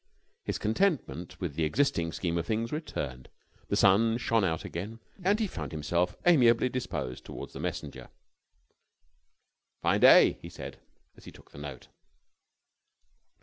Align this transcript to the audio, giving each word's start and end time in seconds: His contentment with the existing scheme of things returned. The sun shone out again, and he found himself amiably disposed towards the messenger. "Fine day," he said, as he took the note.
His 0.45 0.57
contentment 0.57 1.39
with 1.39 1.53
the 1.53 1.63
existing 1.63 2.11
scheme 2.11 2.35
of 2.39 2.47
things 2.47 2.71
returned. 2.71 3.29
The 3.67 3.75
sun 3.75 4.17
shone 4.17 4.43
out 4.43 4.65
again, 4.65 4.99
and 5.23 5.39
he 5.39 5.45
found 5.45 5.71
himself 5.71 6.15
amiably 6.25 6.69
disposed 6.69 7.23
towards 7.23 7.53
the 7.53 7.59
messenger. 7.59 8.09
"Fine 9.83 9.99
day," 10.01 10.39
he 10.41 10.49
said, 10.49 10.79
as 11.15 11.25
he 11.25 11.31
took 11.31 11.51
the 11.51 11.59
note. 11.59 11.89